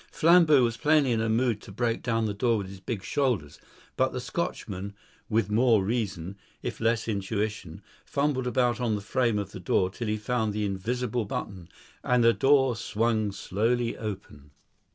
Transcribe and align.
Flambeau 0.11 0.63
was 0.63 0.77
plainly 0.77 1.11
in 1.11 1.21
a 1.21 1.29
mood 1.29 1.61
to 1.61 1.71
break 1.71 2.01
down 2.01 2.25
the 2.25 2.33
door 2.33 2.57
with 2.57 2.67
his 2.67 2.79
big 2.79 3.03
shoulders; 3.03 3.59
but 3.95 4.11
the 4.11 4.19
Scotchman, 4.19 4.95
with 5.29 5.51
more 5.51 5.83
reason, 5.83 6.37
if 6.63 6.79
less 6.81 7.07
intuition, 7.07 7.83
fumbled 8.03 8.47
about 8.47 8.81
on 8.81 8.95
the 8.95 9.01
frame 9.01 9.37
of 9.37 9.51
the 9.51 9.59
door 9.59 9.91
till 9.91 10.07
he 10.07 10.17
found 10.17 10.53
the 10.53 10.65
invisible 10.65 11.23
button; 11.25 11.69
and 12.03 12.23
the 12.23 12.33
door 12.33 12.75
swung 12.75 13.31
slowly 13.31 13.95
open. 13.95 14.49